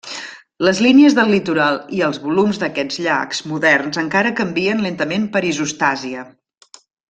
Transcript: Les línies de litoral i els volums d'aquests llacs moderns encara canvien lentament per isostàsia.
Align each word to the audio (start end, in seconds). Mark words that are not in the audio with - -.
Les 0.67 0.79
línies 0.85 1.17
de 1.19 1.25
litoral 1.31 1.77
i 1.97 2.01
els 2.07 2.19
volums 2.23 2.61
d'aquests 2.63 2.99
llacs 3.09 3.43
moderns 3.53 4.01
encara 4.05 4.33
canvien 4.43 4.83
lentament 4.89 5.29
per 5.37 5.45
isostàsia. 5.55 6.27